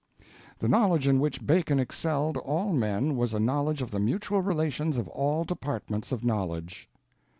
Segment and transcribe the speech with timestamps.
[0.57, 4.97] The knowledge in which Bacon excelled all men was a knowledge of the mutual relations
[4.97, 6.89] of all departments of knowledge.